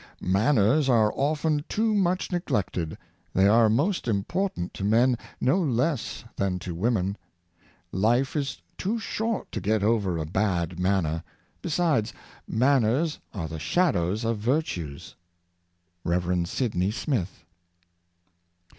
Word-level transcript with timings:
"Manners 0.19 0.89
are 0.89 1.13
often 1.15 1.63
too 1.69 1.93
much 1.93 2.31
neglected; 2.31 2.97
they 3.35 3.47
are 3.47 3.69
most 3.69 4.07
important 4.07 4.73
to 4.73 4.83
men, 4.83 5.15
no 5.39 5.59
less 5.59 6.23
than 6.37 6.57
to 6.57 6.73
women. 6.73 7.19
Life 7.91 8.35
is 8.35 8.63
too 8.79 8.97
short 8.97 9.51
to 9.51 9.61
get 9.61 9.83
over 9.83 10.17
a 10.17 10.25
bad 10.25 10.79
manner; 10.79 11.23
besides, 11.61 12.13
manners 12.47 13.19
are 13.31 13.47
the 13.47 13.59
shadows 13.59 14.23
of 14.25 14.39
virtues."— 14.39 15.13
Rev. 16.03 16.47
Sidney 16.49 16.89
Smith. 16.89 17.45